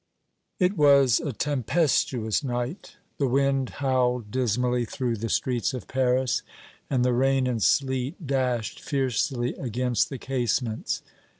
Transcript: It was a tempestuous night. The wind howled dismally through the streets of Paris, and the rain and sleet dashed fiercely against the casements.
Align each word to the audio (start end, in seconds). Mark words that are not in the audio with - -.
It 0.57 0.75
was 0.75 1.19
a 1.19 1.31
tempestuous 1.31 2.43
night. 2.43 2.95
The 3.19 3.27
wind 3.27 3.69
howled 3.85 4.31
dismally 4.31 4.83
through 4.83 5.17
the 5.17 5.29
streets 5.29 5.75
of 5.75 5.87
Paris, 5.87 6.41
and 6.89 7.05
the 7.05 7.13
rain 7.13 7.45
and 7.45 7.61
sleet 7.61 8.25
dashed 8.25 8.79
fiercely 8.79 9.53
against 9.53 10.09
the 10.09 10.17
casements. 10.17 11.03